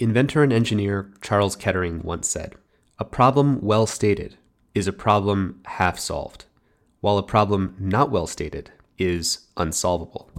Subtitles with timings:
[0.00, 2.54] Inventor and engineer Charles Kettering once said,
[2.98, 4.38] A problem well stated
[4.74, 6.46] is a problem half solved,
[7.02, 10.30] while a problem not well stated is unsolvable.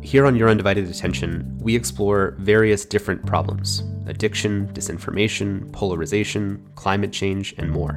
[0.00, 7.52] Here on Your Undivided Attention, we explore various different problems addiction, disinformation, polarization, climate change,
[7.58, 7.94] and more.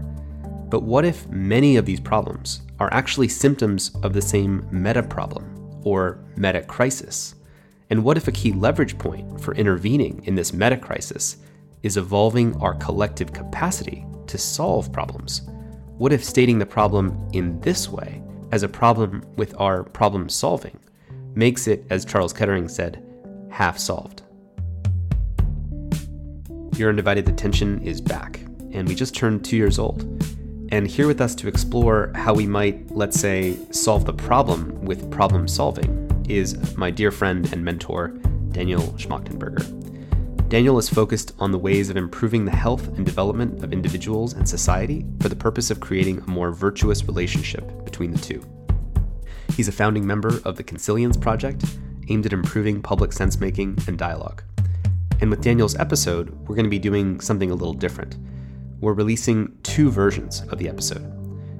[0.69, 5.79] But what if many of these problems are actually symptoms of the same meta problem
[5.83, 7.35] or meta crisis?
[7.89, 11.37] And what if a key leverage point for intervening in this meta crisis
[11.81, 15.41] is evolving our collective capacity to solve problems?
[15.97, 20.79] What if stating the problem in this way, as a problem with our problem solving,
[21.33, 23.03] makes it, as Charles Kettering said,
[23.49, 24.21] half solved?
[26.75, 28.39] Your Undivided Attention is back,
[28.71, 30.03] and we just turned two years old.
[30.71, 35.09] And here with us to explore how we might, let's say, solve the problem with
[35.09, 38.09] problem solving is my dear friend and mentor,
[38.51, 40.47] Daniel Schmachtenberger.
[40.47, 44.47] Daniel is focused on the ways of improving the health and development of individuals and
[44.47, 48.43] society for the purpose of creating a more virtuous relationship between the two.
[49.55, 51.65] He's a founding member of the Consilience Project,
[52.09, 54.43] aimed at improving public sense making and dialogue.
[55.21, 58.17] And with Daniel's episode, we're going to be doing something a little different.
[58.79, 61.15] We're releasing two versions of the episode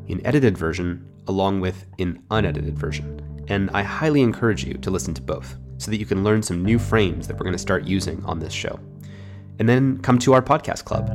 [0.09, 5.13] an edited version, along with an unedited version and I highly encourage you to listen
[5.15, 7.83] to both so that you can learn some new frames that we're going to start
[7.83, 8.79] using on this show.
[9.57, 11.09] And then come to our podcast club.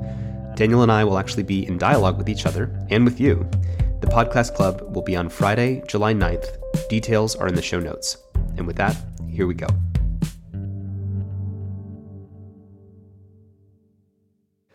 [0.56, 3.48] Daniel and I will actually be in dialogue with each other and with you.
[4.00, 6.88] The podcast club will be on Friday, July 9th.
[6.88, 8.18] Details are in the show notes.
[8.56, 8.96] And with that,
[9.30, 9.68] here we go.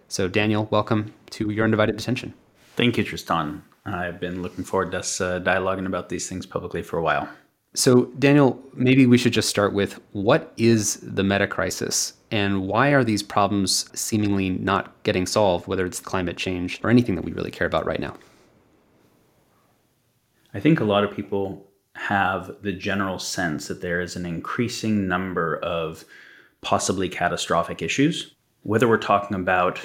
[0.07, 2.33] So, Daniel, welcome to Your Undivided Attention.
[2.75, 3.63] Thank you, Tristan.
[3.85, 7.29] I've been looking forward to us uh, dialoguing about these things publicly for a while.
[7.79, 12.89] So, Daniel, maybe we should just start with what is the meta crisis and why
[12.89, 17.31] are these problems seemingly not getting solved, whether it's climate change or anything that we
[17.31, 18.17] really care about right now?
[20.53, 25.07] I think a lot of people have the general sense that there is an increasing
[25.07, 26.03] number of
[26.59, 29.79] possibly catastrophic issues, whether we're talking about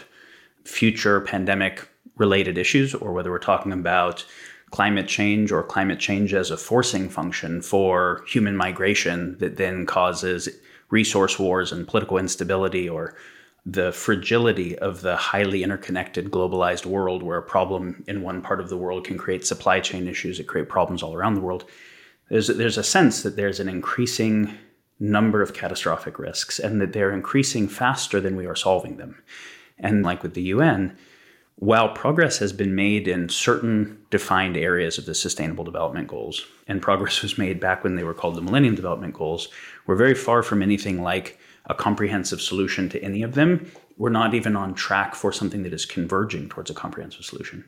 [0.65, 4.27] future pandemic related issues or whether we're talking about
[4.75, 10.49] climate change or climate change as a forcing function for human migration that then causes
[10.91, 13.15] resource wars and political instability or
[13.65, 18.69] the fragility of the highly interconnected globalized world where a problem in one part of
[18.69, 21.65] the world can create supply chain issues that create problems all around the world.
[22.29, 24.59] There's there's a sense that there's an increasing
[24.99, 29.23] number of catastrophic risks and that they're increasing faster than we are solving them.
[29.79, 30.97] And like with the UN
[31.57, 36.83] while progress has been made in certain defined areas of the Sustainable Development Goals, and
[36.83, 39.49] progress was made back when they were called the Millennium Development Goals,
[39.87, 43.71] we're very far from anything like a comprehensive solution to any of them.
[43.97, 47.65] We're not even on track for something that is converging towards a comprehensive solution.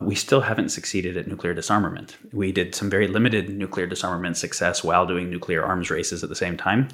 [0.00, 2.16] We still haven't succeeded at nuclear disarmament.
[2.32, 6.34] We did some very limited nuclear disarmament success while doing nuclear arms races at the
[6.34, 6.88] same time.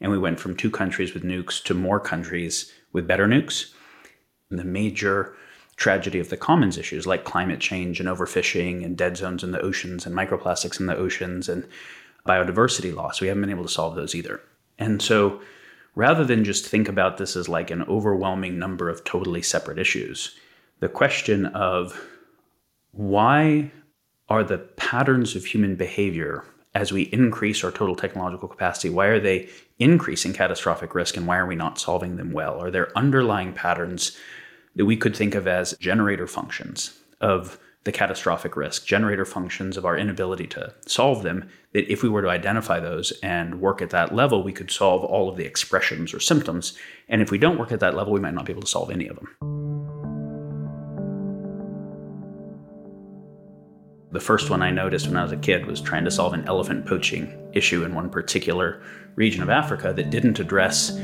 [0.00, 3.74] And we went from two countries with nukes to more countries with better nukes
[4.50, 5.34] the major
[5.76, 9.60] tragedy of the commons issues like climate change and overfishing and dead zones in the
[9.60, 11.66] oceans and microplastics in the oceans and
[12.26, 13.20] biodiversity loss.
[13.20, 14.40] We haven't been able to solve those either.
[14.78, 15.40] And so
[15.94, 20.34] rather than just think about this as like an overwhelming number of totally separate issues,
[20.80, 22.00] the question of
[22.92, 23.70] why
[24.28, 29.20] are the patterns of human behavior as we increase our total technological capacity, why are
[29.20, 29.48] they
[29.78, 32.60] increasing catastrophic risk and why are we not solving them well?
[32.60, 34.16] Are there underlying patterns
[34.76, 39.86] that we could think of as generator functions of the catastrophic risk, generator functions of
[39.86, 43.90] our inability to solve them, that if we were to identify those and work at
[43.90, 46.76] that level, we could solve all of the expressions or symptoms.
[47.08, 48.90] And if we don't work at that level, we might not be able to solve
[48.90, 49.28] any of them.
[54.12, 56.46] The first one I noticed when I was a kid was trying to solve an
[56.46, 58.82] elephant poaching issue in one particular
[59.14, 60.98] region of Africa that didn't address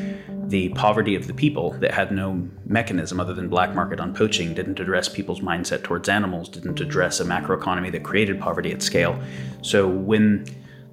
[0.53, 4.53] the poverty of the people that had no mechanism other than black market on poaching,
[4.53, 9.19] didn't address people's mindset towards animals, didn't address a macroeconomy that created poverty at scale.
[9.63, 10.45] So when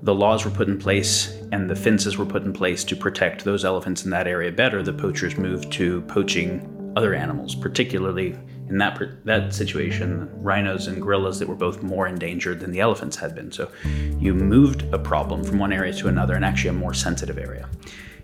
[0.02, 3.44] the laws were put in place and the fences were put in place to protect
[3.44, 8.38] those elephants in that area better, the poachers moved to poaching other animals, particularly
[8.70, 13.18] in that that situation, rhinos and gorillas that were both more endangered than the elephants
[13.18, 13.52] had been.
[13.52, 13.72] So
[14.20, 17.68] you moved a problem from one area to another, and actually a more sensitive area.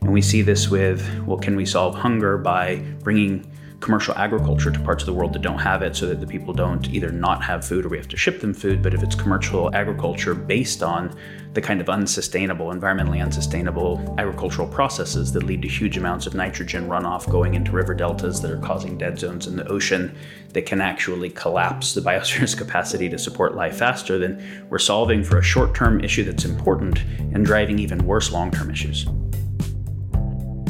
[0.02, 4.80] And we see this with well, can we solve hunger by bringing commercial agriculture to
[4.80, 7.44] parts of the world that don't have it so that the people don't either not
[7.44, 8.82] have food or we have to ship them food.
[8.82, 11.16] But if it's commercial agriculture based on
[11.54, 16.88] the kind of unsustainable, environmentally unsustainable agricultural processes that lead to huge amounts of nitrogen
[16.88, 20.16] runoff going into river deltas that are causing dead zones in the ocean
[20.50, 25.38] that can actually collapse the biosphere's capacity to support life faster, then we're solving for
[25.38, 27.02] a short term issue that's important
[27.34, 29.06] and driving even worse long term issues.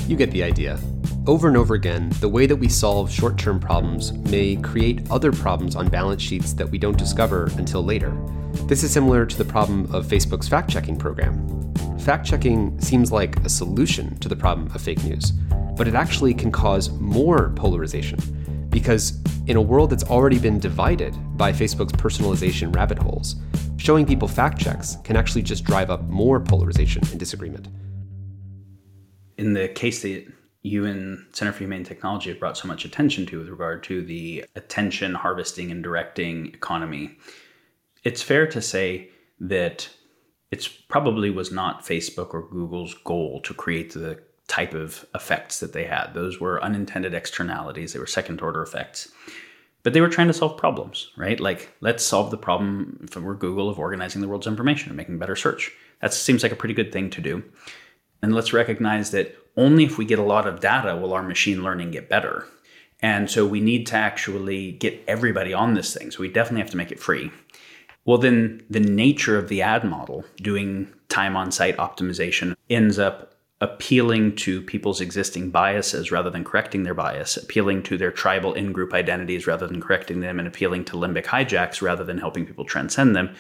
[0.07, 0.79] You get the idea.
[1.25, 5.31] Over and over again, the way that we solve short term problems may create other
[5.31, 8.15] problems on balance sheets that we don't discover until later.
[8.67, 11.73] This is similar to the problem of Facebook's fact checking program.
[11.97, 15.31] Fact checking seems like a solution to the problem of fake news,
[15.75, 18.19] but it actually can cause more polarization.
[18.69, 23.37] Because in a world that's already been divided by Facebook's personalization rabbit holes,
[23.77, 27.69] showing people fact checks can actually just drive up more polarization and disagreement.
[29.37, 30.25] In the case that
[30.61, 34.03] you and Center for Humane Technology have brought so much attention to with regard to
[34.03, 37.17] the attention harvesting and directing economy,
[38.03, 39.09] it's fair to say
[39.39, 39.89] that
[40.51, 45.73] it probably was not Facebook or Google's goal to create the type of effects that
[45.73, 46.13] they had.
[46.13, 49.11] Those were unintended externalities, they were second order effects.
[49.83, 51.39] But they were trying to solve problems, right?
[51.39, 55.19] Like, let's solve the problem, if we're Google, of organizing the world's information and making
[55.19, 55.71] better search.
[56.01, 57.43] That seems like a pretty good thing to do.
[58.25, 61.61] And let's recognize that only if we get a lot of data will our machine
[61.61, 62.47] learning get better.
[62.99, 66.09] And so we need to actually get everybody on this thing.
[66.09, 67.29] So we definitely have to make it free.
[68.03, 73.35] Well, then the nature of the ad model, doing time on site optimization, ends up
[73.61, 78.73] appealing to people's existing biases rather than correcting their bias, appealing to their tribal in
[78.73, 82.65] group identities rather than correcting them, and appealing to limbic hijacks rather than helping people
[82.65, 83.35] transcend them.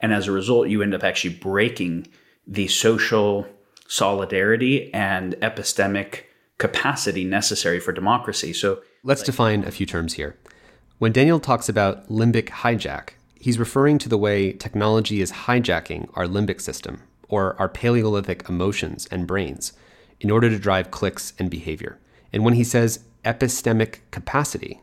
[0.00, 2.06] And as a result, you end up actually breaking
[2.46, 3.46] the social
[3.92, 6.20] solidarity and epistemic
[6.56, 8.50] capacity necessary for democracy.
[8.50, 10.38] So let's like, define a few terms here.
[10.96, 16.24] When Daniel talks about limbic hijack, he's referring to the way technology is hijacking our
[16.24, 19.74] limbic system, or our Paleolithic emotions and brains,
[20.20, 21.98] in order to drive clicks and behavior.
[22.32, 24.80] And when he says epistemic capacity,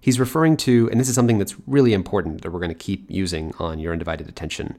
[0.00, 3.10] he's referring to, and this is something that's really important that we're going to keep
[3.10, 4.78] using on your undivided attention,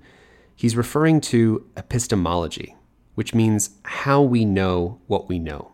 [0.55, 2.73] he's referring to epistemology,
[3.17, 5.71] which means how we know what we know.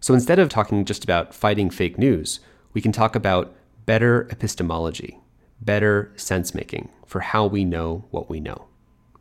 [0.00, 2.40] So instead of talking just about fighting fake news,
[2.72, 3.54] we can talk about
[3.84, 5.20] better epistemology,
[5.60, 8.68] better sense making for how we know what we know.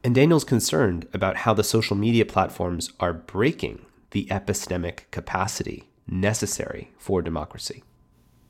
[0.02, 6.94] And Daniel's concerned about how the social media platforms are breaking the epistemic capacity necessary
[6.98, 7.84] for democracy.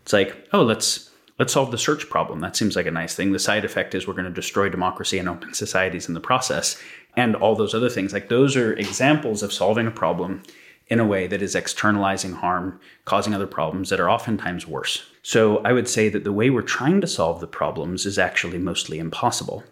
[0.03, 1.09] It's like, oh, let's
[1.39, 2.39] let's solve the search problem.
[2.41, 3.31] That seems like a nice thing.
[3.31, 6.79] The side effect is we're going to destroy democracy and open societies in the process
[7.15, 8.13] and all those other things.
[8.13, 10.43] Like those are examples of solving a problem
[10.87, 15.05] in a way that is externalizing harm, causing other problems that are oftentimes worse.
[15.23, 18.57] So I would say that the way we're trying to solve the problems is actually
[18.57, 19.63] mostly impossible.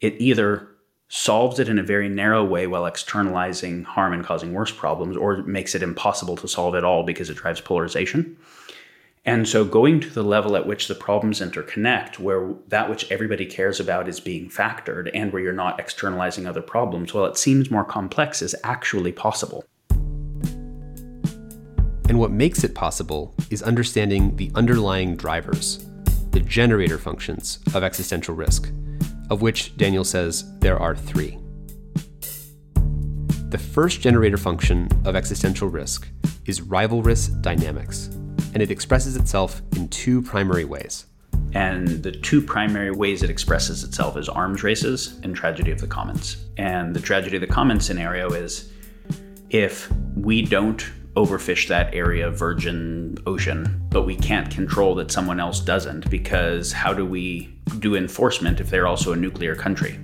[0.00, 0.68] It either
[1.08, 5.38] solves it in a very narrow way while externalizing harm and causing worse problems, or
[5.44, 8.36] makes it impossible to solve it all because it drives polarization.
[9.28, 13.44] And so going to the level at which the problems interconnect, where that which everybody
[13.44, 17.70] cares about is being factored and where you're not externalizing other problems, well, it seems
[17.70, 19.66] more complex, is actually possible.
[22.08, 25.84] And what makes it possible is understanding the underlying drivers,
[26.30, 28.72] the generator functions of existential risk,
[29.28, 31.38] of which Daniel says there are three.
[33.50, 36.08] The first generator function of existential risk
[36.46, 38.08] is rivalrous dynamics
[38.54, 41.06] and it expresses itself in two primary ways.
[41.54, 45.86] And the two primary ways it expresses itself is arms races and tragedy of the
[45.86, 46.44] commons.
[46.56, 48.70] And the tragedy of the commons scenario is
[49.50, 50.84] if we don't
[51.16, 56.92] overfish that area virgin ocean, but we can't control that someone else doesn't because how
[56.92, 59.98] do we do enforcement if they're also a nuclear country?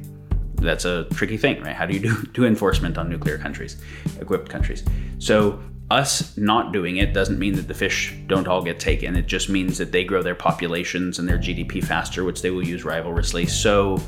[0.56, 1.76] That's a tricky thing, right?
[1.76, 3.76] How do you do, do enforcement on nuclear countries,
[4.18, 4.82] equipped countries?
[5.18, 5.60] So
[5.90, 9.16] us not doing it doesn't mean that the fish don't all get taken.
[9.16, 12.66] It just means that they grow their populations and their GDP faster, which they will
[12.66, 13.48] use rivalrously.
[13.48, 14.00] So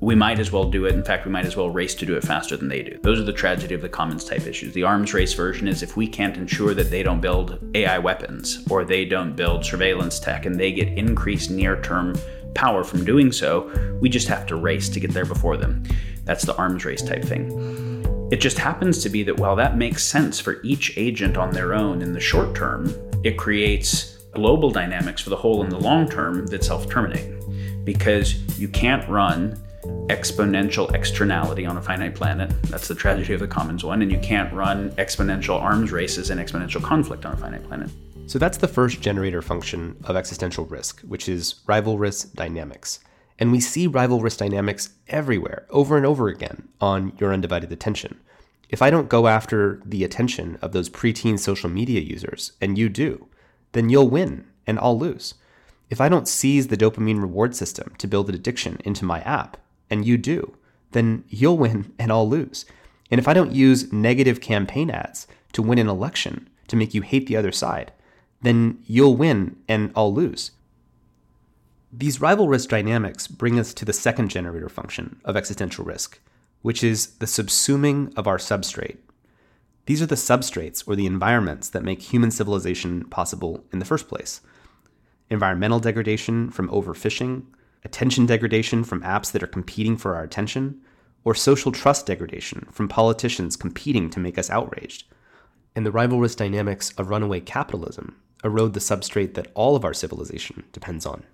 [0.00, 0.94] we might as well do it.
[0.94, 2.98] In fact, we might as well race to do it faster than they do.
[3.02, 4.74] Those are the tragedy of the commons type issues.
[4.74, 8.64] The arms race version is if we can't ensure that they don't build AI weapons
[8.70, 12.14] or they don't build surveillance tech and they get increased near term
[12.54, 13.70] power from doing so,
[14.00, 15.82] we just have to race to get there before them.
[16.24, 17.85] That's the arms race type thing.
[18.28, 21.74] It just happens to be that while that makes sense for each agent on their
[21.74, 22.92] own in the short term,
[23.22, 27.32] it creates global dynamics for the whole in the long term that self terminate.
[27.84, 29.56] Because you can't run
[30.08, 32.50] exponential externality on a finite planet.
[32.62, 34.02] That's the tragedy of the commons one.
[34.02, 37.90] And you can't run exponential arms races and exponential conflict on a finite planet.
[38.26, 42.98] So that's the first generator function of existential risk, which is rivalrous dynamics.
[43.38, 48.20] And we see rivalrous dynamics everywhere, over and over again, on your undivided attention.
[48.68, 52.88] If I don't go after the attention of those preteen social media users, and you
[52.88, 53.28] do,
[53.72, 55.34] then you'll win and I'll lose.
[55.88, 59.56] If I don't seize the dopamine reward system to build an addiction into my app,
[59.88, 60.56] and you do,
[60.92, 62.64] then you'll win and I'll lose.
[63.10, 67.02] And if I don't use negative campaign ads to win an election to make you
[67.02, 67.92] hate the other side,
[68.42, 70.50] then you'll win and I'll lose.
[71.98, 76.20] These rivalrous dynamics bring us to the second generator function of existential risk,
[76.60, 78.98] which is the subsuming of our substrate.
[79.86, 84.08] These are the substrates or the environments that make human civilization possible in the first
[84.08, 84.42] place.
[85.30, 87.44] Environmental degradation from overfishing,
[87.82, 90.78] attention degradation from apps that are competing for our attention,
[91.24, 95.04] or social trust degradation from politicians competing to make us outraged.
[95.74, 100.64] And the rivalrous dynamics of runaway capitalism erode the substrate that all of our civilization
[100.74, 101.24] depends on.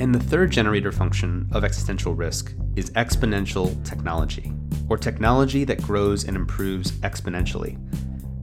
[0.00, 4.52] And the third generator function of existential risk is exponential technology,
[4.88, 7.76] or technology that grows and improves exponentially.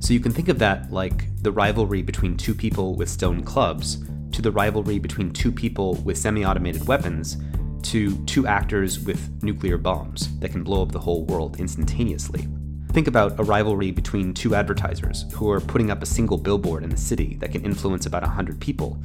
[0.04, 4.04] So you can think of that like the rivalry between two people with stone clubs
[4.34, 7.38] to the rivalry between two people with semi automated weapons
[7.84, 12.48] to two actors with nuclear bombs that can blow up the whole world instantaneously.
[12.96, 16.90] Think about a rivalry between two advertisers who are putting up a single billboard in
[16.90, 18.98] the city that can influence about 100 people,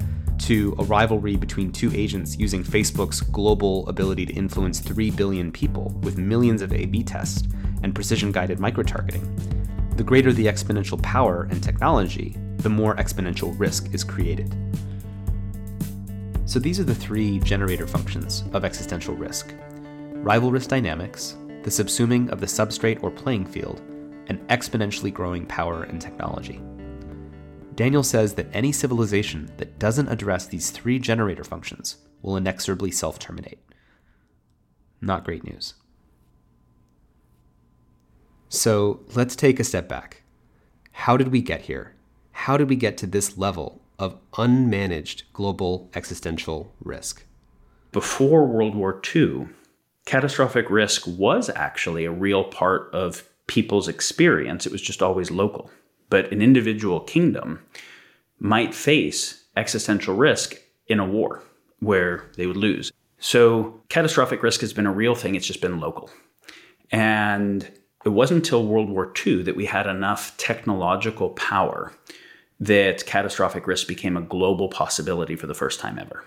[0.43, 5.89] to a rivalry between two agents using Facebook's global ability to influence 3 billion people
[6.05, 7.49] with millions of A B tests
[7.83, 9.27] and precision guided microtargeting.
[9.97, 14.55] The greater the exponential power and technology, the more exponential risk is created.
[16.45, 19.53] So these are the three generator functions of existential risk
[20.23, 23.81] rivalrous dynamics, the subsuming of the substrate or playing field,
[24.27, 26.61] and exponentially growing power and technology.
[27.75, 33.19] Daniel says that any civilization that doesn't address these three generator functions will inexorably self
[33.19, 33.59] terminate.
[35.01, 35.75] Not great news.
[38.49, 40.23] So let's take a step back.
[40.93, 41.95] How did we get here?
[42.33, 47.23] How did we get to this level of unmanaged global existential risk.
[47.93, 49.49] Before World War II,
[50.11, 54.67] catastrophic risk was actually a real part of people's experience.
[54.67, 55.71] It was just always local.
[56.09, 57.61] But an individual kingdom
[58.41, 60.57] might face existential risk
[60.89, 61.45] in a war
[61.79, 62.91] where they would lose.
[63.21, 66.11] So catastrophic risk has been a real thing, it's just been local.
[66.91, 67.71] And
[68.05, 71.93] it wasn't until World War II that we had enough technological power
[72.59, 76.25] that catastrophic risk became a global possibility for the first time ever.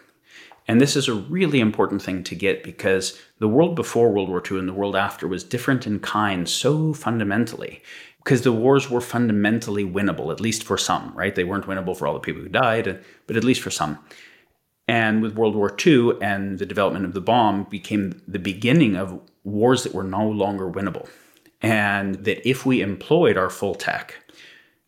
[0.68, 4.42] And this is a really important thing to get because the world before World War
[4.50, 7.82] II and the world after was different in kind so fundamentally.
[8.24, 11.36] Because the wars were fundamentally winnable, at least for some, right?
[11.36, 12.96] They weren't winnable for all the people who died, uh,
[13.28, 14.00] but at least for some.
[14.88, 19.20] And with World War II and the development of the bomb became the beginning of
[19.44, 21.10] wars that were no longer winnable.
[21.62, 24.16] And that if we employed our full tech,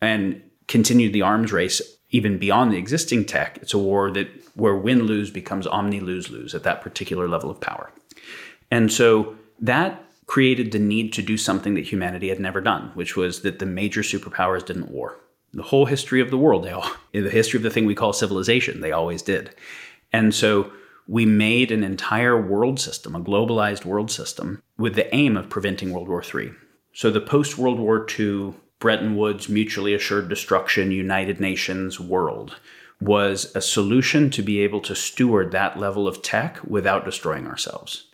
[0.02, 3.58] and continued the arms race even beyond the existing tech.
[3.62, 7.50] It's a war that where win lose becomes omni lose lose at that particular level
[7.50, 7.92] of power.
[8.72, 13.16] And so that created the need to do something that humanity had never done, which
[13.16, 15.18] was that the major superpowers didn't war.
[15.54, 17.96] The whole history of the world, they all, in the history of the thing we
[17.96, 19.56] call civilization, they always did.
[20.12, 20.72] And so
[21.08, 25.92] we made an entire world system, a globalized world system, with the aim of preventing
[25.92, 26.52] World War III.
[26.94, 32.58] So the post World War II Bretton Woods mutually assured destruction United Nations world
[33.02, 38.06] was a solution to be able to steward that level of tech without destroying ourselves.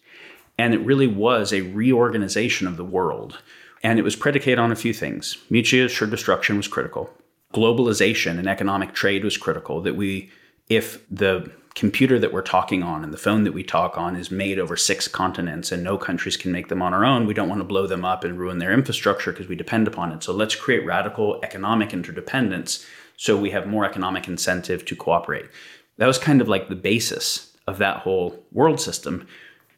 [0.58, 3.40] And it really was a reorganization of the world.
[3.84, 5.38] And it was predicated on a few things.
[5.50, 7.12] Mutually assured destruction was critical.
[7.54, 9.82] Globalization and economic trade was critical.
[9.82, 10.30] That we,
[10.70, 14.30] if the computer that we're talking on and the phone that we talk on is
[14.30, 17.50] made over six continents and no countries can make them on our own, we don't
[17.50, 20.24] want to blow them up and ruin their infrastructure because we depend upon it.
[20.24, 22.86] So let's create radical economic interdependence
[23.16, 25.46] so we have more economic incentive to cooperate.
[25.98, 29.28] That was kind of like the basis of that whole world system.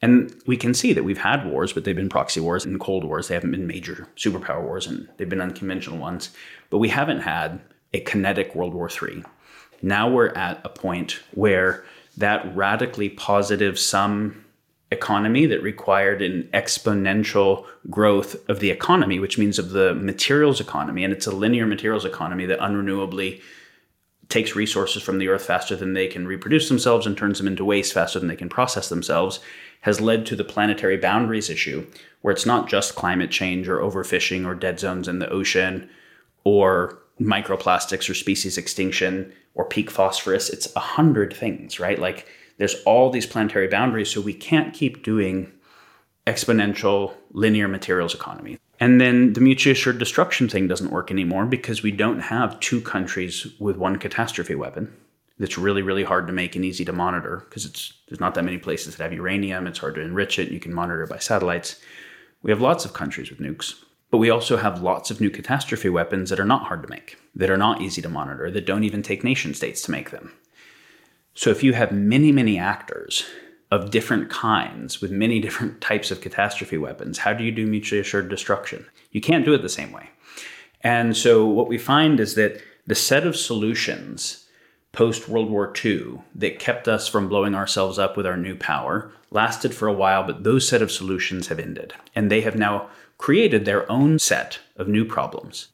[0.02, 3.04] And we can see that we've had wars, but they've been proxy wars and Cold
[3.04, 3.28] Wars.
[3.28, 6.32] They haven't been major superpower wars and they've been unconventional ones.
[6.70, 7.62] But we haven't had
[7.94, 9.24] a kinetic World War III
[9.84, 11.84] now we're at a point where
[12.18, 14.44] that radically positive sum
[14.92, 21.04] economy that required an exponential growth of the economy, which means of the materials economy,
[21.04, 23.42] and it's a linear materials economy that unrenewably
[24.30, 27.66] takes resources from the earth faster than they can reproduce themselves and turns them into
[27.66, 29.40] waste faster than they can process themselves
[29.82, 31.86] has led to the planetary boundaries issue,
[32.22, 35.90] where it's not just climate change or overfishing or dead zones in the ocean
[36.46, 40.50] or microplastics or species extinction or peak phosphorus.
[40.50, 42.00] It's a hundred things, right?
[42.00, 45.52] Like there's all these planetary boundaries, so we can't keep doing
[46.26, 48.58] exponential linear materials economy.
[48.80, 52.82] And then the mutually assured destruction thing doesn't work anymore because we don't have two
[52.82, 54.94] countries with one catastrophe weapon
[55.40, 58.46] that's really really hard to make and easy to monitor because it's there's not that
[58.46, 61.18] many places that have uranium it's hard to enrich it you can monitor it by
[61.18, 61.80] satellites
[62.44, 65.89] we have lots of countries with nukes but we also have lots of new catastrophe
[65.89, 68.84] weapons that are not hard to make that are not easy to monitor that don't
[68.84, 70.32] even take nation states to make them.
[71.34, 73.25] So if you have many many actors
[73.72, 78.00] of different kinds with many different types of catastrophe weapons how do you do mutually
[78.00, 78.86] assured destruction?
[79.10, 80.12] You can't do it the same way.
[80.82, 84.46] And so what we find is that the set of solutions
[84.91, 89.12] post World War II that kept us from blowing ourselves up with our new power
[89.32, 91.96] lasted for a while, but those set of solutions have ended.
[92.13, 92.89] And they have now
[93.24, 95.70] created their own set of new problems.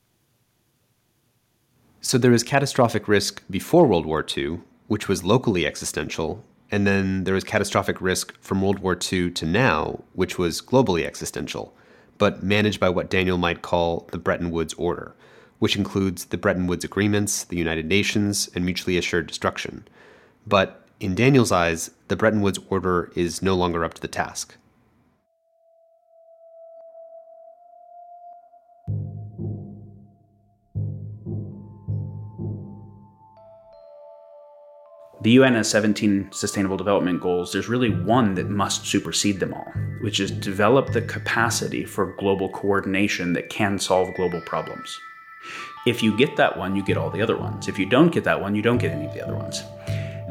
[2.00, 7.24] So there was catastrophic risk before World War II, which was locally existential, and then
[7.24, 11.74] there was catastrophic risk from World War II to now, which was globally existential,
[12.20, 15.16] but managed by what Daniel might call the Bretton Woods order
[15.58, 19.86] which includes the Bretton Woods agreements, the United Nations, and mutually assured destruction.
[20.48, 24.56] But in Daniel's eyes, the Bretton Woods order is no longer up to the task.
[35.22, 37.52] The UN has 17 Sustainable Development Goals.
[37.52, 42.48] There's really one that must supersede them all, which is develop the capacity for global
[42.48, 44.98] coordination that can solve global problems.
[45.86, 47.68] If you get that one, you get all the other ones.
[47.68, 49.62] If you don't get that one, you don't get any of the other ones.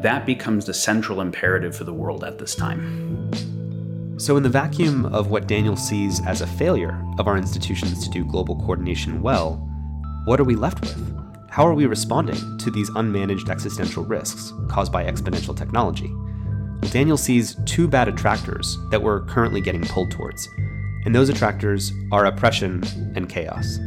[0.01, 3.29] That becomes the central imperative for the world at this time.
[4.17, 8.09] So, in the vacuum of what Daniel sees as a failure of our institutions to
[8.09, 9.57] do global coordination well,
[10.25, 11.18] what are we left with?
[11.51, 16.13] How are we responding to these unmanaged existential risks caused by exponential technology?
[16.91, 20.47] Daniel sees two bad attractors that we're currently getting pulled towards,
[21.05, 22.83] and those attractors are oppression
[23.15, 23.79] and chaos.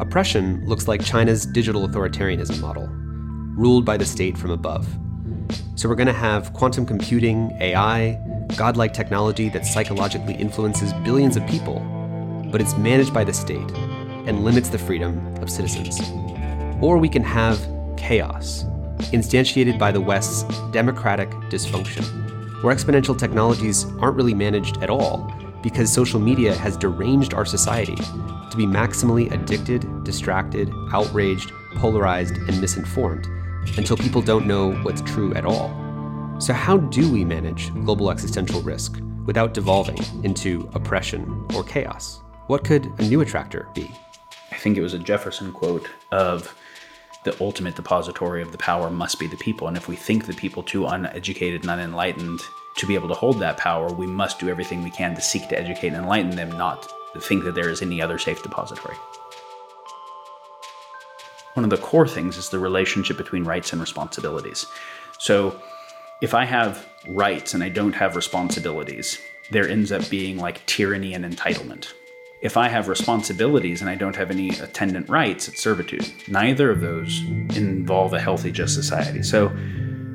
[0.00, 2.88] Oppression looks like China's digital authoritarianism model,
[3.56, 4.88] ruled by the state from above.
[5.76, 8.20] So we're going to have quantum computing, AI,
[8.56, 11.78] godlike technology that psychologically influences billions of people,
[12.50, 13.70] but it's managed by the state
[14.26, 16.00] and limits the freedom of citizens.
[16.80, 17.58] Or we can have
[17.96, 18.64] chaos,
[19.12, 22.04] instantiated by the West's democratic dysfunction,
[22.62, 27.96] where exponential technologies aren't really managed at all because social media has deranged our society
[27.96, 33.26] to be maximally addicted, distracted, outraged, polarized, and misinformed
[33.76, 35.74] until people don't know what's true at all.
[36.38, 42.20] So, how do we manage global existential risk without devolving into oppression or chaos?
[42.46, 43.90] What could a new attractor be?
[44.52, 46.54] I think it was a Jefferson quote of
[47.26, 49.66] the ultimate depository of the power must be the people.
[49.68, 52.40] And if we think the people too uneducated and unenlightened
[52.76, 55.48] to be able to hold that power, we must do everything we can to seek
[55.48, 56.88] to educate and enlighten them, not
[57.20, 58.96] think that there is any other safe depository.
[61.54, 64.66] One of the core things is the relationship between rights and responsibilities.
[65.18, 65.60] So,
[66.22, 69.18] if I have rights and I don't have responsibilities,
[69.50, 71.92] there ends up being like tyranny and entitlement.
[72.40, 76.10] If I have responsibilities and I don't have any attendant rights, it's servitude.
[76.28, 77.22] Neither of those
[77.56, 79.22] involve a healthy, just society.
[79.22, 79.50] So,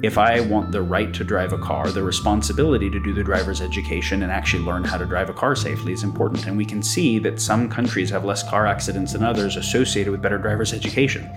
[0.03, 3.61] if I want the right to drive a car, the responsibility to do the driver's
[3.61, 6.47] education and actually learn how to drive a car safely is important.
[6.47, 10.21] And we can see that some countries have less car accidents than others associated with
[10.21, 11.29] better driver's education.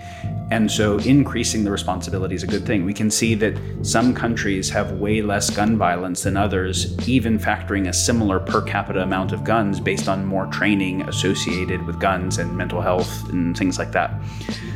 [0.49, 2.85] And so increasing the responsibility is a good thing.
[2.85, 7.87] We can see that some countries have way less gun violence than others, even factoring
[7.87, 12.55] a similar per capita amount of guns based on more training associated with guns and
[12.57, 14.19] mental health and things like that.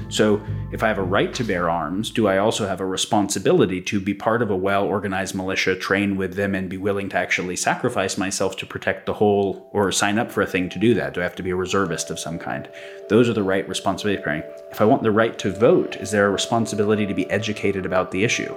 [0.10, 3.82] So if I have a right to bear arms, do I also have a responsibility
[3.82, 7.18] to be part of a well organized militia, train with them, and be willing to
[7.18, 10.94] actually sacrifice myself to protect the whole or sign up for a thing to do
[10.94, 11.16] that?
[11.16, 12.70] Do I have to be a reservist of some kind?
[13.10, 14.24] Those are the right responsibilities.
[14.72, 18.12] If I want the right to vote, is there a responsibility to be educated about
[18.12, 18.56] the issue?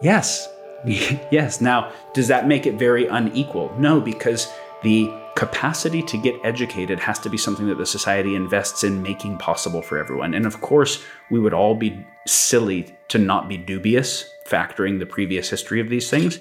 [0.00, 0.48] Yes.
[0.84, 1.60] yes.
[1.60, 3.74] Now, does that make it very unequal?
[3.78, 4.46] No, because
[4.84, 9.38] the capacity to get educated has to be something that the society invests in making
[9.38, 10.34] possible for everyone.
[10.34, 15.48] And of course, we would all be silly to not be dubious, factoring the previous
[15.48, 16.40] history of these things.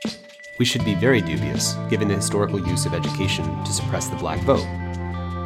[0.60, 4.40] We should be very dubious, given the historical use of education to suppress the black
[4.42, 4.66] vote.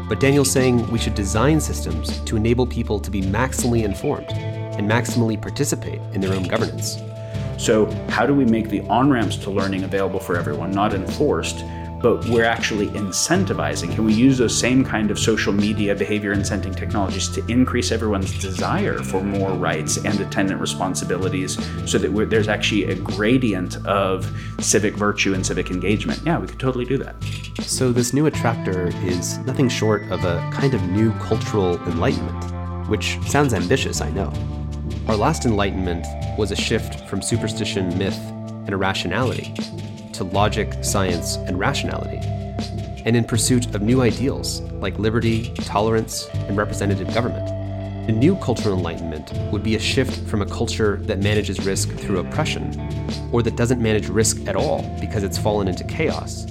[0.10, 4.90] But Daniel's saying we should design systems to enable people to be maximally informed, and
[4.90, 7.02] maximally participate in their own governance.
[7.58, 11.64] So, how do we make the on ramps to learning available for everyone, not enforced,
[12.06, 13.92] but we're actually incentivizing?
[13.92, 18.40] Can we use those same kind of social media behavior incenting technologies to increase everyone's
[18.40, 21.58] desire for more rights and attendant responsibilities
[21.90, 26.22] so that there's actually a gradient of civic virtue and civic engagement?
[26.24, 27.16] Yeah, we could totally do that.
[27.62, 33.18] So, this new attractor is nothing short of a kind of new cultural enlightenment, which
[33.22, 34.32] sounds ambitious, I know.
[35.08, 36.06] Our last enlightenment
[36.38, 39.56] was a shift from superstition, myth, and irrationality
[40.16, 42.20] to logic, science, and rationality,
[43.06, 47.46] and in pursuit of new ideals like liberty, tolerance, and representative government.
[48.08, 52.20] The new cultural enlightenment would be a shift from a culture that manages risk through
[52.20, 52.72] oppression,
[53.32, 56.46] or that doesn't manage risk at all because it's fallen into chaos,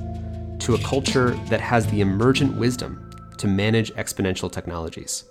[0.58, 5.24] to a culture that has the emergent wisdom to manage exponential technologies.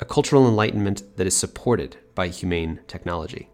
[0.00, 3.48] A cultural enlightenment that is supported by humane technology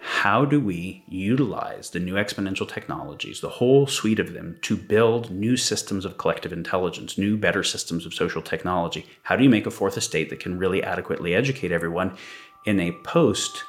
[0.00, 5.30] how do we utilize the new exponential technologies, the whole suite of them, to build
[5.30, 9.06] new systems of collective intelligence, new, better systems of social technology?
[9.22, 12.16] How do you make a fourth estate that can really adequately educate everyone
[12.64, 13.64] in a post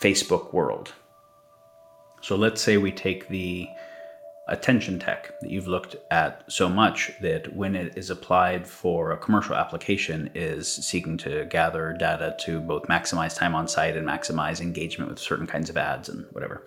[0.00, 0.94] Facebook world?
[2.22, 3.68] So let's say we take the
[4.48, 9.16] attention tech that you've looked at so much that when it is applied for a
[9.16, 14.60] commercial application is seeking to gather data to both maximize time on site and maximize
[14.60, 16.62] engagement with certain kinds of ads and whatever.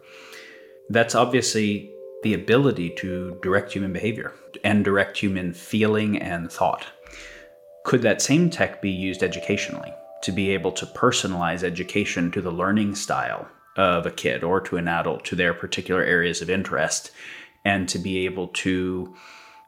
[0.90, 1.90] That's obviously
[2.24, 6.86] the ability to direct human behavior and direct human feeling and thought.
[7.86, 12.52] Could that same tech be used educationally to be able to personalize education to the
[12.52, 17.12] learning style of a kid or to an adult to their particular areas of interest
[17.66, 19.14] and to be able to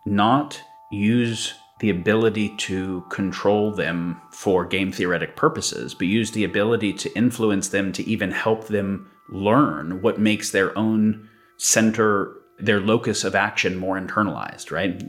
[0.05, 6.93] not use the ability to control them for game theoretic purposes, but use the ability
[6.93, 11.27] to influence them to even help them learn what makes their own
[11.57, 15.01] center, their locus of action more internalized, right?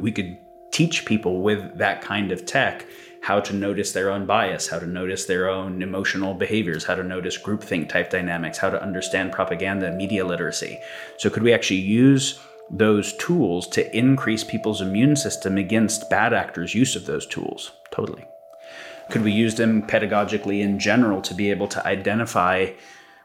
[0.00, 0.36] We could
[0.72, 2.86] teach people with that kind of tech
[3.22, 7.04] how to notice their own bias, how to notice their own emotional behaviors, how to
[7.04, 10.78] notice groupthink type dynamics, how to understand propaganda, media literacy.
[11.18, 16.74] So, could we actually use those tools to increase people's immune system against bad actors'
[16.74, 17.72] use of those tools?
[17.90, 18.24] Totally.
[19.10, 22.70] Could we use them pedagogically in general to be able to identify,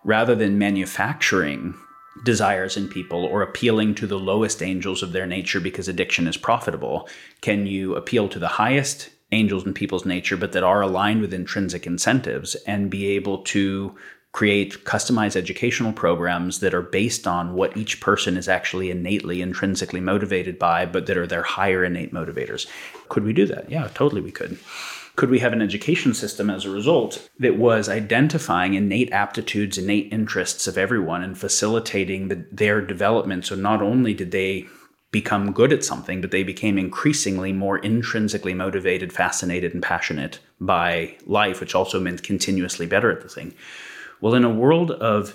[0.04, 1.76] rather than manufacturing
[2.24, 6.38] desires in people or appealing to the lowest angels of their nature because addiction is
[6.38, 7.08] profitable?
[7.42, 11.34] Can you appeal to the highest angels in people's nature, but that are aligned with
[11.34, 13.96] intrinsic incentives and be able to
[14.32, 20.02] create customized educational programs that are based on what each person is actually innately, intrinsically
[20.02, 22.68] motivated by, but that are their higher innate motivators.
[23.08, 23.72] Could we do that?
[23.72, 24.60] Yeah, totally, we could.
[25.16, 30.12] Could we have an education system as a result that was identifying innate aptitudes, innate
[30.12, 33.46] interests of everyone and facilitating the, their development?
[33.46, 34.66] So not only did they
[35.16, 41.16] become good at something, but they became increasingly more intrinsically motivated, fascinated, and passionate by
[41.26, 43.54] life, which also meant continuously better at the thing.
[44.20, 45.34] Well, in a world of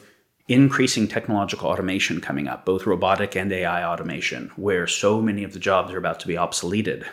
[0.48, 5.58] increasing technological automation coming up, both robotic and AI automation, where so many of the
[5.58, 7.06] jobs are about to be obsoleted,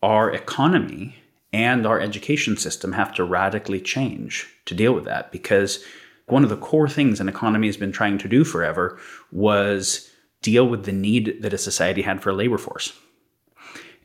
[0.00, 1.16] our economy
[1.52, 5.84] and our education system have to radically change to deal with that because
[6.26, 8.96] one of the core things an economy has been trying to do forever
[9.32, 10.08] was
[10.42, 12.92] deal with the need that a society had for a labor force.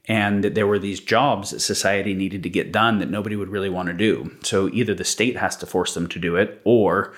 [0.06, 3.50] And that there were these jobs that society needed to get done that nobody would
[3.50, 4.32] really want to do.
[4.42, 7.14] So either the state has to force them to do it, or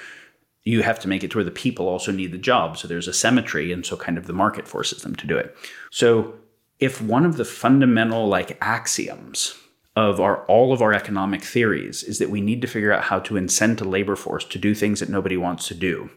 [0.64, 2.78] you have to make it to where the people also need the job.
[2.78, 5.56] So there's a symmetry, and so kind of the market forces them to do it.
[5.92, 6.34] So
[6.80, 9.56] if one of the fundamental like axioms
[9.96, 13.20] of our all of our economic theories is that we need to figure out how
[13.20, 16.10] to incent a labor force to do things that nobody wants to do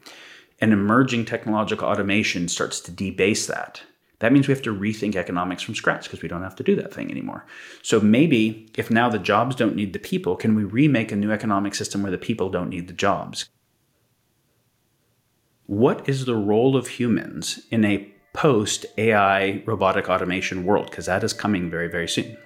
[0.62, 3.82] and emerging technological automation starts to debase that.
[4.20, 6.76] That means we have to rethink economics from scratch because we don't have to do
[6.76, 7.44] that thing anymore.
[7.82, 11.32] So maybe if now the jobs don't need the people, can we remake a new
[11.32, 13.48] economic system where the people don't need the jobs?
[15.66, 20.90] What is the role of humans in a post AI robotic automation world?
[20.90, 22.36] Because that is coming very, very soon.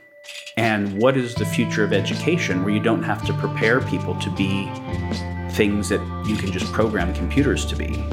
[0.56, 4.30] And what is the future of education where you don't have to prepare people to
[4.30, 4.70] be
[5.56, 8.04] things that you can just program computers to be.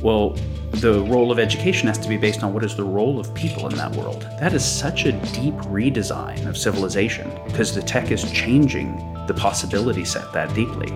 [0.00, 0.36] Well,
[0.70, 3.68] the role of education has to be based on what is the role of people
[3.68, 4.22] in that world.
[4.38, 10.04] That is such a deep redesign of civilization because the tech is changing the possibility
[10.04, 10.92] set that deeply.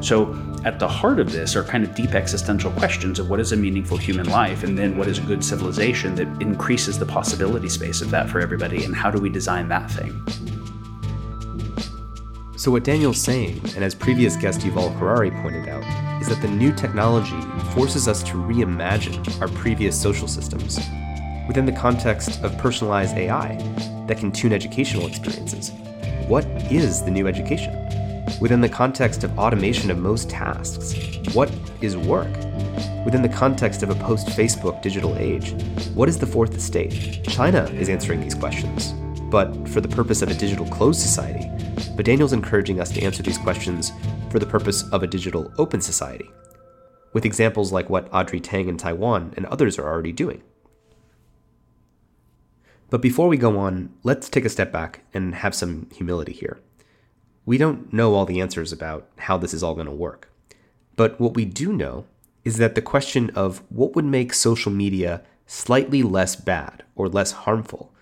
[0.00, 3.52] So, at the heart of this are kind of deep existential questions of what is
[3.52, 7.68] a meaningful human life and then what is a good civilization that increases the possibility
[7.68, 10.22] space of that for everybody and how do we design that thing?
[12.62, 15.82] So, what Daniel's saying, and as previous guest Yuval Harari pointed out,
[16.22, 17.40] is that the new technology
[17.72, 20.78] forces us to reimagine our previous social systems
[21.48, 23.56] within the context of personalized AI
[24.06, 25.72] that can tune educational experiences.
[26.28, 27.74] What is the new education?
[28.40, 30.94] Within the context of automation of most tasks,
[31.34, 32.32] what is work?
[33.04, 35.50] Within the context of a post Facebook digital age,
[35.94, 37.24] what is the fourth estate?
[37.24, 38.92] China is answering these questions,
[39.32, 41.51] but for the purpose of a digital closed society.
[41.94, 43.92] But Daniel's encouraging us to answer these questions
[44.30, 46.30] for the purpose of a digital open society,
[47.12, 50.42] with examples like what Audrey Tang in Taiwan and others are already doing.
[52.88, 56.60] But before we go on, let's take a step back and have some humility here.
[57.44, 60.30] We don't know all the answers about how this is all going to work.
[60.96, 62.04] But what we do know
[62.44, 67.32] is that the question of what would make social media slightly less bad or less
[67.32, 67.92] harmful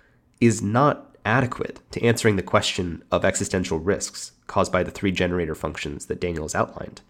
[0.40, 5.54] is not adequate to answering the question of existential risks caused by the three generator
[5.54, 7.00] functions that Daniel has outlined.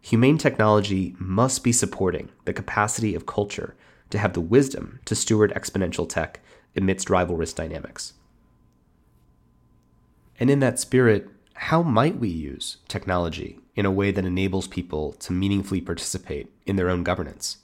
[0.00, 3.76] Humane technology must be supporting the capacity of culture
[4.08, 6.40] to have the wisdom to steward exponential tech
[6.74, 8.14] amidst rivalrous dynamics.
[10.40, 15.12] And in that spirit, how might we use technology in a way that enables people
[15.12, 17.58] to meaningfully participate in their own governance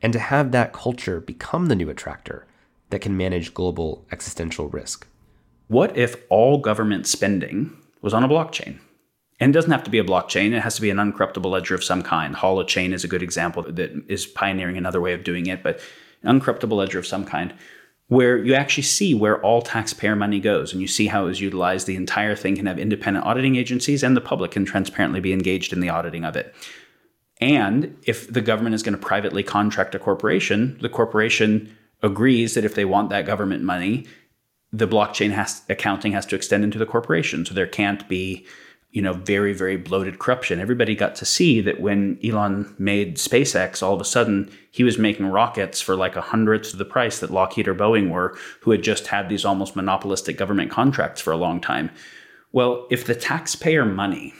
[0.00, 2.46] and to have that culture become the new attractor
[2.88, 5.06] that can manage global existential risk?
[5.72, 8.78] What if all government spending was on a blockchain?
[9.40, 11.74] And it doesn't have to be a blockchain, it has to be an uncorruptible ledger
[11.74, 12.36] of some kind.
[12.36, 15.80] Holochain is a good example that is pioneering another way of doing it, but
[16.22, 17.54] an uncorruptible ledger of some kind
[18.08, 21.40] where you actually see where all taxpayer money goes and you see how it is
[21.40, 21.86] utilized.
[21.86, 25.72] The entire thing can have independent auditing agencies and the public can transparently be engaged
[25.72, 26.54] in the auditing of it.
[27.40, 32.66] And if the government is going to privately contract a corporation, the corporation agrees that
[32.66, 34.06] if they want that government money,
[34.72, 37.44] the blockchain has accounting has to extend into the corporation.
[37.44, 38.46] So there can't be
[38.92, 40.60] you know, very, very bloated corruption.
[40.60, 44.98] Everybody got to see that when Elon made SpaceX, all of a sudden he was
[44.98, 48.70] making rockets for like a hundredth of the price that Lockheed or Boeing were, who
[48.70, 51.90] had just had these almost monopolistic government contracts for a long time.
[52.52, 54.34] Well, if the taxpayer money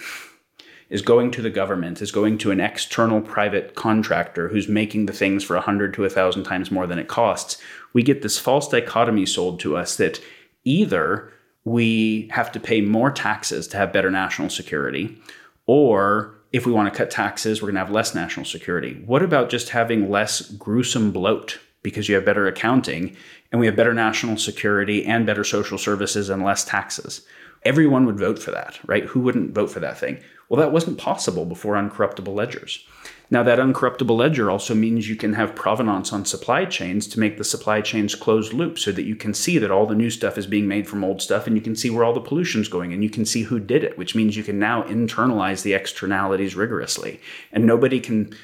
[0.92, 5.12] is going to the government, is going to an external private contractor who's making the
[5.12, 7.56] things for a hundred to a thousand times more than it costs,
[7.94, 10.20] we get this false dichotomy sold to us that
[10.64, 11.32] either
[11.64, 15.18] we have to pay more taxes to have better national security,
[15.64, 19.02] or if we want to cut taxes, we're going to have less national security.
[19.06, 23.16] What about just having less gruesome bloat because you have better accounting
[23.50, 27.22] and we have better national security and better social services and less taxes?
[27.64, 29.04] Everyone would vote for that, right?
[29.04, 30.20] Who wouldn't vote for that thing?
[30.52, 32.84] Well, that wasn't possible before uncorruptible ledgers.
[33.30, 37.38] Now, that uncorruptible ledger also means you can have provenance on supply chains to make
[37.38, 40.36] the supply chains closed loop so that you can see that all the new stuff
[40.36, 42.92] is being made from old stuff and you can see where all the pollution's going
[42.92, 46.54] and you can see who did it, which means you can now internalize the externalities
[46.54, 47.18] rigorously.
[47.50, 48.36] And nobody can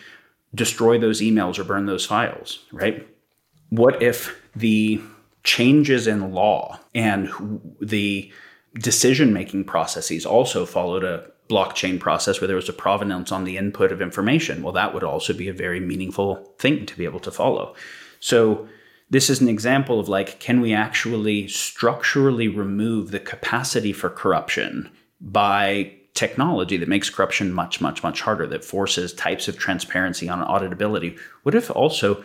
[0.54, 3.06] destroy those emails or burn those files, right?
[3.68, 5.02] What if the
[5.44, 8.32] changes in law and the
[8.76, 13.56] decision making processes also followed a blockchain process where there was a provenance on the
[13.56, 14.62] input of information.
[14.62, 17.74] Well, that would also be a very meaningful thing to be able to follow.
[18.20, 18.68] So,
[19.11, 24.90] this is an example of like, can we actually structurally remove the capacity for corruption
[25.18, 30.46] by technology that makes corruption much, much, much harder, that forces types of transparency on
[30.46, 31.18] auditability?
[31.44, 32.22] What if also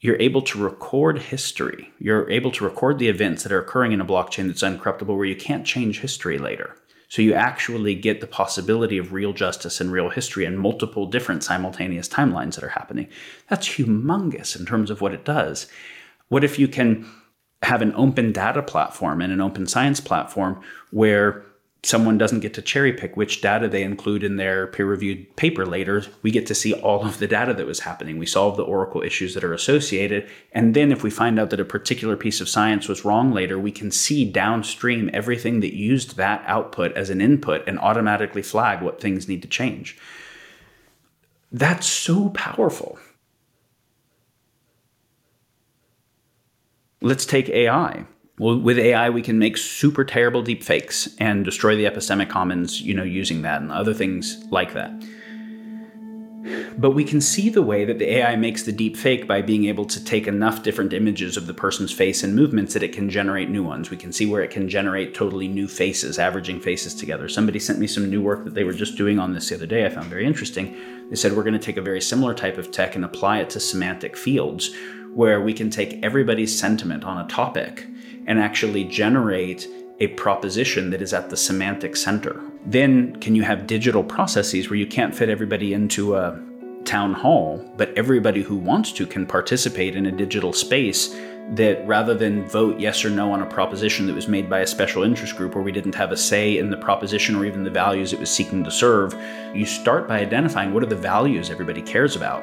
[0.00, 1.92] you're able to record history?
[2.00, 5.26] You're able to record the events that are occurring in a blockchain that's uncorruptible where
[5.26, 6.74] you can't change history later.
[7.12, 11.44] So you actually get the possibility of real justice and real history and multiple different
[11.44, 13.06] simultaneous timelines that are happening.
[13.50, 15.66] That's humongous in terms of what it does.
[16.28, 17.06] What if you can
[17.64, 21.44] have an open data platform and an open science platform where
[21.84, 25.66] someone doesn't get to cherry pick which data they include in their peer reviewed paper
[25.66, 26.04] later.
[26.22, 28.18] We get to see all of the data that was happening.
[28.18, 30.28] We solve the Oracle issues that are associated.
[30.52, 33.58] And then if we find out that a particular piece of science was wrong later,
[33.58, 38.80] we can see downstream everything that used that output as an input and automatically flag
[38.80, 39.98] what things need to change.
[41.50, 42.98] That's so powerful.
[47.00, 48.06] Let's take AI.
[48.42, 52.82] Well, with AI, we can make super terrible deep fakes and destroy the epistemic commons,
[52.82, 54.90] you know, using that and other things like that.
[56.76, 59.66] But we can see the way that the AI makes the deep fake by being
[59.66, 63.08] able to take enough different images of the person's face and movements that it can
[63.08, 63.90] generate new ones.
[63.90, 67.28] We can see where it can generate totally new faces, averaging faces together.
[67.28, 69.66] Somebody sent me some new work that they were just doing on this the other
[69.66, 70.76] day, I found very interesting.
[71.10, 73.50] They said we're going to take a very similar type of tech and apply it
[73.50, 74.74] to semantic fields,
[75.14, 77.86] where we can take everybody's sentiment on a topic
[78.26, 79.68] and actually generate
[80.00, 82.40] a proposition that is at the semantic center.
[82.66, 86.40] Then, can you have digital processes where you can't fit everybody into a
[86.84, 91.14] town hall, but everybody who wants to can participate in a digital space
[91.50, 94.66] that rather than vote yes or no on a proposition that was made by a
[94.66, 97.70] special interest group where we didn't have a say in the proposition or even the
[97.70, 99.14] values it was seeking to serve,
[99.54, 102.42] you start by identifying what are the values everybody cares about.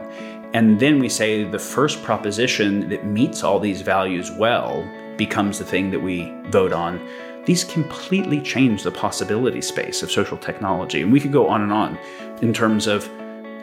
[0.54, 5.66] And then we say the first proposition that meets all these values well becomes the
[5.66, 7.00] thing that we vote on.
[7.46, 11.02] These completely change the possibility space of social technology.
[11.02, 12.00] And we could go on and on
[12.42, 13.10] in terms of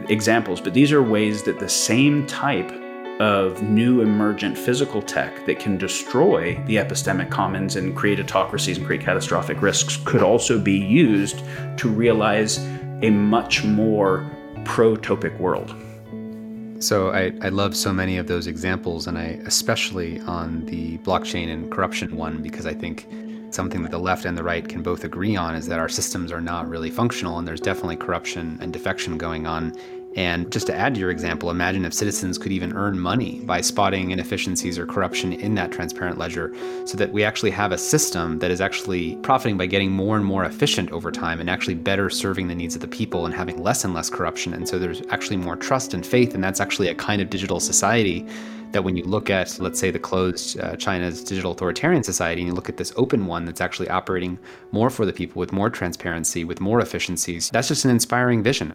[0.08, 2.70] examples, but these are ways that the same type
[3.20, 8.86] of new emergent physical tech that can destroy the epistemic commons and create autocracies and
[8.86, 11.42] create catastrophic risks could also be used
[11.78, 12.58] to realize
[13.02, 14.30] a much more
[14.64, 15.74] protopic world.
[16.78, 21.52] So I, I love so many of those examples, and I especially on the blockchain
[21.52, 23.06] and corruption one because I think
[23.50, 26.30] something that the left and the right can both agree on is that our systems
[26.30, 29.74] are not really functional, and there's definitely corruption and defection going on
[30.16, 33.60] and just to add to your example, imagine if citizens could even earn money by
[33.60, 36.54] spotting inefficiencies or corruption in that transparent ledger
[36.86, 40.24] so that we actually have a system that is actually profiting by getting more and
[40.24, 43.62] more efficient over time and actually better serving the needs of the people and having
[43.62, 44.54] less and less corruption.
[44.54, 46.34] And so there's actually more trust and faith.
[46.34, 48.26] And that's actually a kind of digital society
[48.72, 52.48] that when you look at, let's say, the closed uh, China's digital authoritarian society, and
[52.48, 54.38] you look at this open one that's actually operating
[54.72, 58.74] more for the people with more transparency, with more efficiencies, that's just an inspiring vision.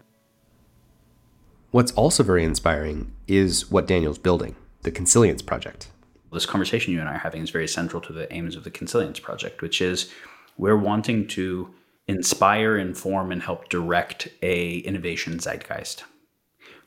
[1.72, 5.88] What's also very inspiring is what Daniel's building, the Consilience Project.
[6.30, 8.70] This conversation you and I are having is very central to the aims of the
[8.70, 10.12] Consilience Project, which is
[10.58, 11.70] we're wanting to
[12.06, 16.04] inspire, inform, and help direct a innovation zeitgeist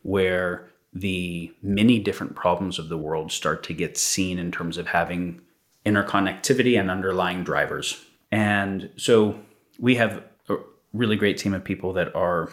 [0.03, 4.85] where the many different problems of the world start to get seen in terms of
[4.85, 5.41] having
[5.83, 8.05] interconnectivity and underlying drivers.
[8.31, 9.39] And so
[9.79, 10.57] we have a
[10.93, 12.51] really great team of people that are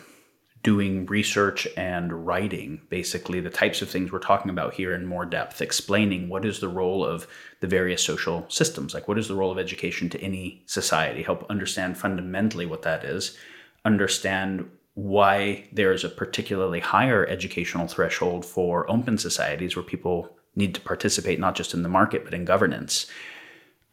[0.63, 5.25] doing research and writing basically the types of things we're talking about here in more
[5.25, 7.27] depth, explaining what is the role of
[7.61, 11.45] the various social systems, like what is the role of education to any society, help
[11.51, 13.37] understand fundamentally what that is,
[13.85, 20.81] understand why there's a particularly higher educational threshold for open societies where people need to
[20.83, 23.07] participate not just in the market but in governance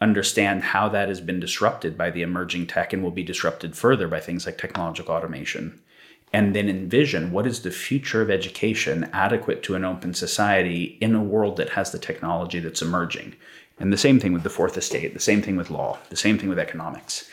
[0.02, 4.08] understand how that has been disrupted by the emerging tech and will be disrupted further
[4.08, 5.82] by things like technological automation
[6.32, 11.16] and then envision what is the future of education adequate to an open society in
[11.16, 13.36] a world that has the technology that's emerging.
[13.80, 16.38] And the same thing with the fourth estate, the same thing with law, the same
[16.38, 17.30] thing with economics.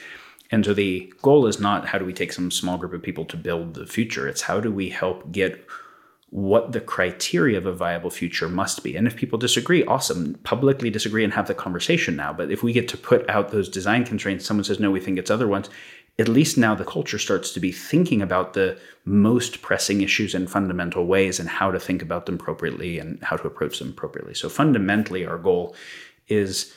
[0.50, 3.24] And so the goal is not how do we take some small group of people
[3.26, 5.66] to build the future, it's how do we help get
[6.30, 8.96] what the criteria of a viable future must be.
[8.96, 12.32] And if people disagree, awesome, publicly disagree and have the conversation now.
[12.32, 15.18] But if we get to put out those design constraints, someone says, no, we think
[15.18, 15.70] it's other ones,
[16.18, 20.46] at least now the culture starts to be thinking about the most pressing issues in
[20.46, 24.34] fundamental ways and how to think about them appropriately and how to approach them appropriately.
[24.34, 25.76] So fundamentally, our goal
[26.28, 26.72] is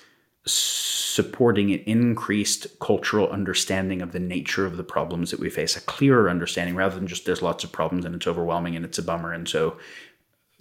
[0.45, 5.81] supporting an increased cultural understanding of the nature of the problems that we face, a
[5.81, 9.03] clearer understanding rather than just there's lots of problems and it's overwhelming and it's a
[9.03, 9.31] bummer.
[9.31, 9.77] And so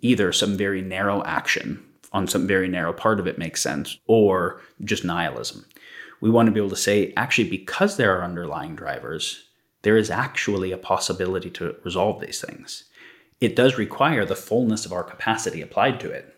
[0.01, 4.61] either some very narrow action on some very narrow part of it makes sense or
[4.85, 5.65] just nihilism
[6.21, 9.45] we want to be able to say, actually, because there are underlying drivers,
[9.83, 12.85] there is actually a possibility to resolve these things.
[13.41, 16.35] It does require the fullness of our capacity applied to it.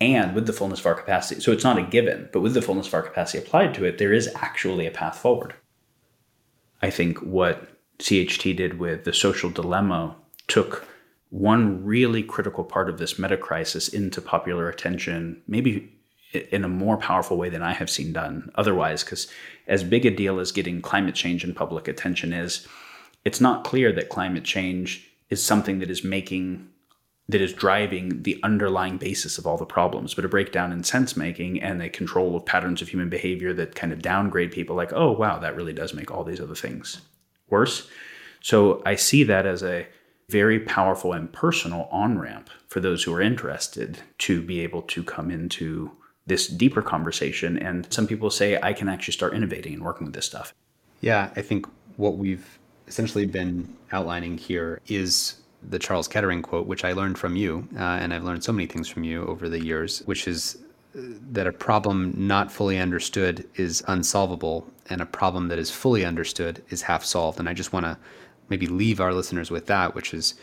[0.00, 2.62] And with the fullness of our capacity, so it's not a given, but with the
[2.62, 5.54] fullness of our capacity applied to it, there is actually a path forward.
[6.80, 10.16] I think what CHT did with the social dilemma
[10.48, 10.88] took
[11.28, 15.99] one really critical part of this meta crisis into popular attention, maybe
[16.32, 19.02] in a more powerful way than I have seen done otherwise.
[19.02, 19.28] Because
[19.66, 22.66] as big a deal as getting climate change in public attention is,
[23.24, 26.68] it's not clear that climate change is something that is making
[27.28, 31.16] that is driving the underlying basis of all the problems, but a breakdown in sense
[31.16, 34.92] making and a control of patterns of human behavior that kind of downgrade people like,
[34.92, 37.00] oh, wow, that really does make all these other things
[37.48, 37.88] worse.
[38.40, 39.86] So I see that as a
[40.28, 45.04] very powerful and personal on ramp for those who are interested to be able to
[45.04, 45.92] come into
[46.30, 47.58] this deeper conversation.
[47.58, 50.54] And some people say, I can actually start innovating and working with this stuff.
[51.00, 51.66] Yeah, I think
[51.96, 57.34] what we've essentially been outlining here is the Charles Kettering quote, which I learned from
[57.34, 60.58] you, uh, and I've learned so many things from you over the years, which is
[60.96, 61.00] uh,
[61.32, 66.62] that a problem not fully understood is unsolvable, and a problem that is fully understood
[66.70, 67.40] is half solved.
[67.40, 67.98] And I just want to
[68.50, 70.34] maybe leave our listeners with that, which is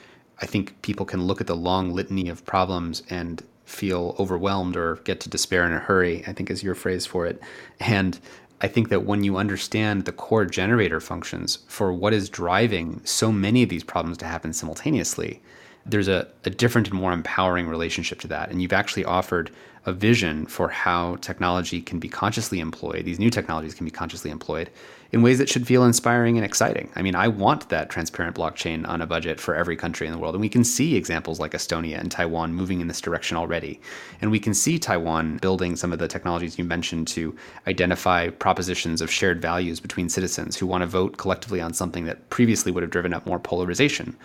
[0.42, 4.96] I think people can look at the long litany of problems and feel overwhelmed or
[5.04, 7.40] get to despair in a hurry, I think is your phrase for it.
[7.82, 8.18] And
[8.62, 13.32] I think that when you understand the core generator functions for what is driving so
[13.32, 15.42] many of these problems to happen simultaneously,
[15.86, 18.50] there's a, a different and more empowering relationship to that.
[18.50, 19.52] And you've actually offered
[19.86, 24.32] a vision for how technology can be consciously employed, these new technologies can be consciously
[24.32, 24.70] employed
[25.12, 26.92] in ways that should feel inspiring and exciting.
[26.96, 30.20] I mean, I want that transparent blockchain on a budget for every country in the
[30.20, 30.36] world.
[30.36, 33.80] And we can see examples like Estonia and Taiwan moving in this direction already.
[34.22, 37.36] And we can see Taiwan building some of the technologies you mentioned to
[37.68, 42.30] identify propositions of shared values between citizens who want to vote collectively on something that
[42.30, 44.16] previously would have driven up more polarization.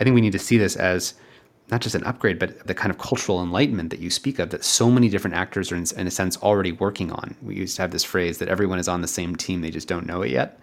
[0.00, 1.14] I think we need to see this as
[1.70, 4.64] not just an upgrade, but the kind of cultural enlightenment that you speak of that
[4.64, 7.36] so many different actors are, in, in, a sense, already working on.
[7.42, 9.88] We used to have this phrase that everyone is on the same team, they just
[9.88, 10.60] don't know it yet.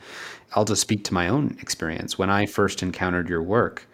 [0.53, 2.18] I'll just speak to my own experience.
[2.18, 3.88] When I first encountered your work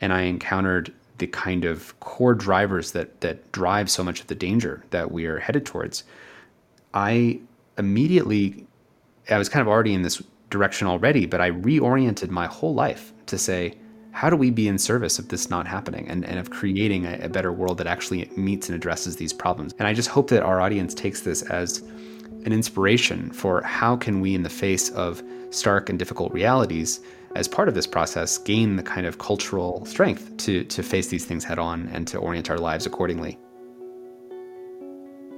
[0.00, 4.34] and I encountered the kind of core drivers that, that drive so much of the
[4.34, 6.04] danger that we are headed towards,
[6.94, 7.40] I
[7.76, 8.66] immediately,
[9.30, 13.12] I was kind of already in this direction already, but I reoriented my whole life
[13.26, 13.74] to say,
[14.12, 17.18] how do we be in service of this not happening and, and of creating a,
[17.22, 19.74] a better world that actually meets and addresses these problems?
[19.78, 21.82] And I just hope that our audience takes this as
[22.44, 27.00] an inspiration for how can we, in the face of stark and difficult realities,
[27.34, 31.24] as part of this process, gain the kind of cultural strength to, to face these
[31.24, 33.38] things head on and to orient our lives accordingly.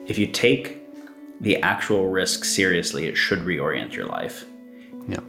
[0.07, 0.79] If you take
[1.41, 4.45] the actual risk seriously, it should reorient your life.
[5.09, 5.21] Yeah.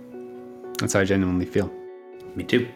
[0.80, 1.72] That's how I genuinely feel.
[2.36, 2.68] Me too.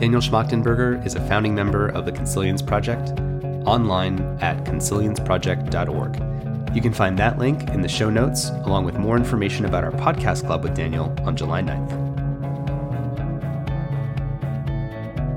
[0.00, 3.10] Daniel Schmachtenberger is a founding member of the Consilience Project,
[3.66, 6.74] online at consilienceproject.org.
[6.74, 9.90] You can find that link in the show notes, along with more information about our
[9.90, 11.90] podcast club with Daniel on July 9th.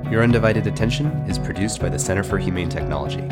[0.09, 3.29] Your Undivided Attention is produced by the Center for Humane Technology.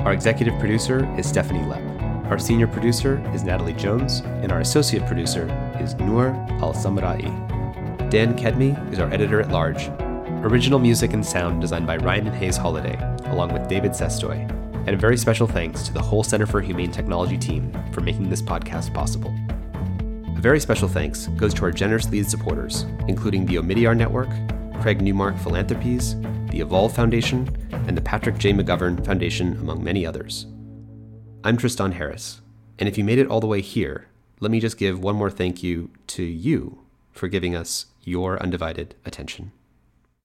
[0.00, 2.26] Our executive producer is Stephanie Lepp.
[2.28, 5.46] Our senior producer is Natalie Jones, and our associate producer
[5.80, 6.30] is Noor
[6.60, 7.22] Al-Samarrai.
[8.10, 9.88] Dan Kedmi is our editor at large.
[10.42, 12.98] Original music and sound designed by Ryan and Hays Holladay,
[13.30, 14.40] along with David Sestoy.
[14.74, 18.28] And a very special thanks to the whole Center for Humane Technology team for making
[18.28, 19.32] this podcast possible.
[20.36, 24.30] A very special thanks goes to our generous lead supporters, including the Omidyar Network,
[24.82, 26.20] Craig Newmark Philanthropies,
[26.50, 27.48] the Evolve Foundation,
[27.86, 28.52] and the Patrick J.
[28.52, 30.46] McGovern Foundation, among many others.
[31.44, 32.40] I'm Tristan Harris,
[32.80, 34.08] and if you made it all the way here,
[34.40, 36.80] let me just give one more thank you to you
[37.12, 39.52] for giving us your undivided attention.